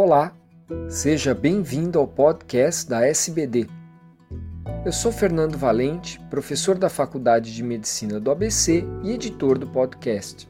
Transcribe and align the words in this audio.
Olá, 0.00 0.32
seja 0.88 1.34
bem-vindo 1.34 1.98
ao 1.98 2.06
podcast 2.06 2.88
da 2.88 3.04
SBD. 3.04 3.66
Eu 4.86 4.92
sou 4.92 5.10
Fernando 5.10 5.58
Valente, 5.58 6.20
professor 6.30 6.78
da 6.78 6.88
Faculdade 6.88 7.52
de 7.52 7.64
Medicina 7.64 8.20
do 8.20 8.30
ABC 8.30 8.84
e 9.02 9.10
editor 9.10 9.58
do 9.58 9.66
podcast. 9.66 10.48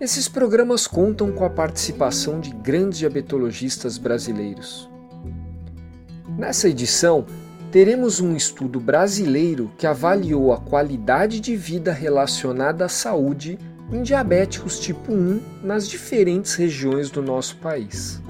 Esses 0.00 0.28
programas 0.28 0.86
contam 0.86 1.32
com 1.32 1.44
a 1.44 1.50
participação 1.50 2.38
de 2.38 2.50
grandes 2.54 3.00
diabetologistas 3.00 3.98
brasileiros. 3.98 4.88
Nessa 6.38 6.68
edição, 6.68 7.26
teremos 7.72 8.20
um 8.20 8.36
estudo 8.36 8.78
brasileiro 8.78 9.72
que 9.76 9.84
avaliou 9.84 10.52
a 10.52 10.60
qualidade 10.60 11.40
de 11.40 11.56
vida 11.56 11.92
relacionada 11.92 12.84
à 12.84 12.88
saúde 12.88 13.58
em 13.92 14.00
diabéticos 14.00 14.78
tipo 14.78 15.12
1 15.12 15.40
nas 15.60 15.88
diferentes 15.88 16.54
regiões 16.54 17.10
do 17.10 17.20
nosso 17.20 17.56
país. 17.56 18.22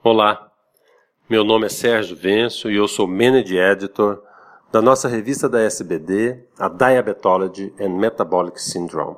Olá, 0.00 0.52
meu 1.28 1.42
nome 1.42 1.66
é 1.66 1.68
Sérgio 1.68 2.16
Venço 2.16 2.70
e 2.70 2.76
eu 2.76 2.86
sou 2.86 3.08
Manage 3.08 3.58
Editor 3.58 4.22
da 4.70 4.80
nossa 4.80 5.08
revista 5.08 5.48
da 5.48 5.60
SBD, 5.60 6.38
a 6.56 6.68
Diabetology 6.68 7.74
and 7.80 7.88
Metabolic 7.98 8.62
Syndrome. 8.62 9.16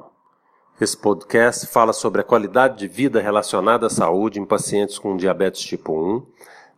Esse 0.80 0.96
podcast 0.96 1.66
fala 1.66 1.92
sobre 1.92 2.22
a 2.22 2.24
qualidade 2.24 2.78
de 2.78 2.88
vida 2.88 3.20
relacionada 3.20 3.88
à 3.88 3.90
saúde 3.90 4.40
em 4.40 4.46
pacientes 4.46 4.98
com 4.98 5.18
diabetes 5.18 5.60
tipo 5.60 5.92
1 5.92 6.26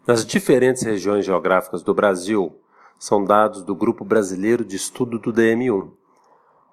nas 0.04 0.26
diferentes 0.26 0.82
regiões 0.82 1.24
geográficas 1.24 1.80
do 1.80 1.94
Brasil, 1.94 2.58
são 2.98 3.24
dados 3.24 3.62
do 3.62 3.72
Grupo 3.72 4.04
Brasileiro 4.04 4.64
de 4.64 4.74
Estudo 4.74 5.16
do 5.16 5.32
DM1. 5.32 5.92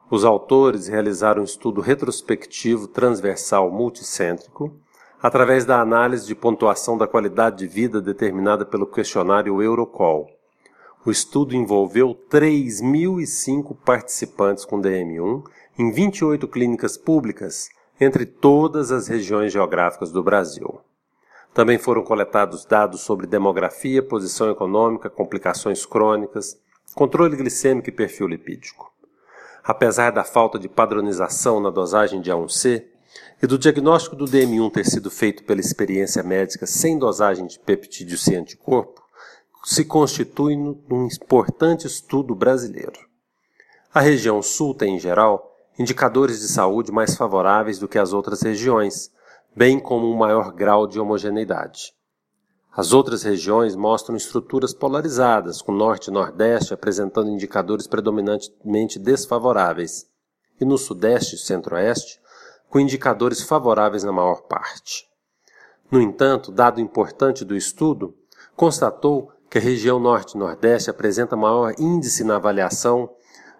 Os 0.10 0.26
autores 0.26 0.88
realizaram 0.88 1.42
um 1.42 1.46
estudo 1.46 1.80
retrospectivo 1.80 2.88
transversal 2.88 3.70
multicêntrico 3.70 4.76
através 5.22 5.66
da 5.66 5.82
análise 5.82 6.26
de 6.26 6.34
pontuação 6.34 6.98
da 6.98 7.08
qualidade 7.08 7.58
de 7.58 7.68
vida 7.68 8.02
determinada 8.02 8.66
pelo 8.66 8.88
questionário 8.88 9.62
Eurocall. 9.62 10.30
O 11.06 11.12
estudo 11.12 11.56
envolveu 11.56 12.16
3.005 12.30 13.76
participantes 13.86 14.66
com 14.66 14.82
DM1 14.82 15.44
em 15.78 15.92
28 15.92 16.48
clínicas 16.48 16.98
públicas 16.98 17.70
entre 18.00 18.26
todas 18.26 18.92
as 18.92 19.08
regiões 19.08 19.52
geográficas 19.52 20.12
do 20.12 20.24
Brasil. 20.24 20.80
Também 21.54 21.78
foram 21.78 22.04
coletados 22.04 22.66
dados 22.66 23.02
sobre 23.02 23.28
demografia, 23.28 24.04
posição 24.04 24.50
econômica, 24.50 25.10
complicações 25.10 25.86
crônicas, 25.86 26.58
controle 26.96 27.36
glicêmico 27.36 27.90
e 27.90 27.94
perfil 27.94 28.28
lipídico. 28.28 28.92
Apesar 29.64 30.12
da 30.12 30.24
falta 30.24 30.58
de 30.58 30.70
padronização 30.70 31.60
na 31.60 31.70
dosagem 31.70 32.22
de 32.22 32.32
A1C 32.32 32.86
e 33.42 33.48
do 33.48 33.58
diagnóstico 33.58 34.16
do 34.16 34.26
DM1 34.26 34.72
ter 34.72 34.86
sido 34.86 35.10
feito 35.10 35.44
pela 35.44 35.60
experiência 35.60 36.22
médica 36.24 36.66
sem 36.66 36.98
dosagem 36.98 37.48
de 37.48 37.60
peptídeo 37.60 38.18
C 38.18 38.36
anticorpo, 38.36 39.02
se 39.64 39.86
constitui 39.86 40.56
um 40.56 41.08
importante 41.08 41.86
estudo 41.86 42.34
brasileiro. 42.34 43.00
A 43.94 44.02
região 44.02 44.42
sul 44.42 44.74
tem, 44.74 44.96
em 44.96 45.00
geral, 45.00 45.56
indicadores 45.78 46.40
de 46.40 46.48
saúde 46.48 46.92
mais 46.92 47.16
favoráveis 47.16 47.80
do 47.80 47.88
que 47.88 47.98
as 47.98 48.14
outras 48.14 48.42
regiões, 48.42 49.12
bem 49.56 49.80
como 49.80 50.10
um 50.10 50.16
maior 50.16 50.52
grau 50.52 50.86
de 50.86 51.00
homogeneidade. 51.00 51.94
As 52.76 52.94
outras 52.94 53.24
regiões 53.24 53.76
mostram 53.76 54.16
estruturas 54.16 54.74
polarizadas, 54.74 55.62
com 55.62 55.72
norte 55.72 56.08
e 56.08 56.14
nordeste 56.14 56.74
apresentando 56.74 57.30
indicadores 57.30 57.88
predominantemente 57.88 59.00
desfavoráveis, 59.00 60.06
e 60.62 60.66
no 60.66 60.78
sudeste 60.78 61.36
e 61.36 61.40
centro-oeste, 61.40 62.22
com 62.70 62.80
indicadores 62.80 63.42
favoráveis 63.42 64.04
na 64.04 64.12
maior 64.12 64.44
parte. 64.44 65.08
No 65.92 66.00
entanto, 66.00 66.52
dado 66.52 66.80
importante 66.80 67.44
do 67.44 67.56
estudo, 67.56 68.14
constatou 68.56 69.32
que 69.50 69.58
a 69.58 69.62
região 69.62 70.00
norte 70.00 70.34
e 70.34 70.38
nordeste 70.38 70.90
apresenta 70.90 71.36
maior 71.36 71.74
índice 71.80 72.24
na 72.24 72.36
avaliação 72.36 73.10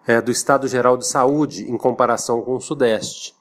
é, 0.06 0.22
do 0.22 0.30
estado 0.30 0.68
geral 0.68 0.96
de 0.96 1.08
saúde 1.08 1.70
em 1.70 1.78
comparação 1.78 2.42
com 2.42 2.56
o 2.56 2.62
sudeste, 2.62 3.36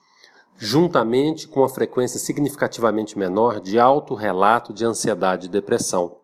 juntamente 0.56 1.46
com 1.46 1.62
a 1.62 1.68
frequência 1.68 2.18
significativamente 2.18 3.18
menor 3.18 3.60
de 3.60 3.78
alto 3.78 4.14
relato 4.14 4.72
de 4.72 4.84
ansiedade 4.84 5.46
e 5.46 5.50
depressão, 5.50 6.16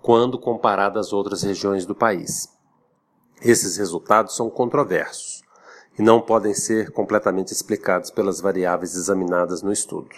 quando 0.00 0.38
comparada 0.38 0.98
às 0.98 1.12
outras 1.12 1.42
regiões 1.42 1.84
do 1.84 1.94
país. 1.94 2.48
Esses 3.42 3.76
resultados 3.76 4.34
são 4.34 4.48
controversos 4.48 5.45
e 5.98 6.02
não 6.02 6.20
podem 6.20 6.54
ser 6.54 6.90
completamente 6.90 7.52
explicados 7.52 8.10
pelas 8.10 8.40
variáveis 8.40 8.94
examinadas 8.94 9.62
no 9.62 9.72
estudo. 9.72 10.14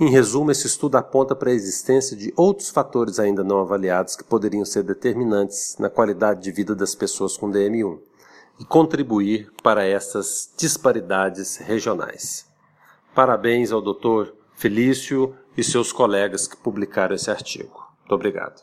Em 0.00 0.10
resumo, 0.10 0.50
esse 0.50 0.66
estudo 0.66 0.96
aponta 0.96 1.36
para 1.36 1.50
a 1.50 1.54
existência 1.54 2.16
de 2.16 2.32
outros 2.36 2.68
fatores 2.68 3.20
ainda 3.20 3.44
não 3.44 3.60
avaliados 3.60 4.16
que 4.16 4.24
poderiam 4.24 4.64
ser 4.64 4.82
determinantes 4.82 5.76
na 5.78 5.88
qualidade 5.88 6.42
de 6.42 6.50
vida 6.50 6.74
das 6.74 6.96
pessoas 6.96 7.36
com 7.36 7.48
DM1 7.48 8.00
e 8.58 8.64
contribuir 8.64 9.52
para 9.62 9.84
essas 9.84 10.52
disparidades 10.56 11.58
regionais. 11.58 12.46
Parabéns 13.14 13.70
ao 13.70 13.80
Dr. 13.80 14.32
Felício 14.54 15.36
e 15.56 15.62
seus 15.62 15.92
colegas 15.92 16.48
que 16.48 16.56
publicaram 16.56 17.14
esse 17.14 17.30
artigo. 17.30 17.88
Muito 18.00 18.14
obrigado. 18.14 18.62